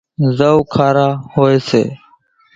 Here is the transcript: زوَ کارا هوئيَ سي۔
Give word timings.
زوَ 0.37 0.51
کارا 0.73 1.07
هوئيَ 1.33 1.57
سي۔ 1.69 1.83